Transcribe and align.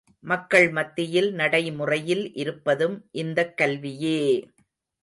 மக்கள் 0.23 0.69
மத்தியில் 0.69 1.33
நடைமுறையில் 1.33 2.33
இருப்பதும் 2.33 2.97
இந்தக் 3.15 3.57
கல்வியே! 3.57 4.19